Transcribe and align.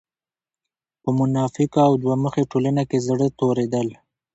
په 1.01 1.09
منافقه 1.19 1.79
او 1.89 1.93
دوه 2.03 2.15
مخې 2.23 2.43
ټولنه 2.51 2.83
کې 2.89 2.97
زړۀ 3.07 3.27
توريدل 3.39 3.87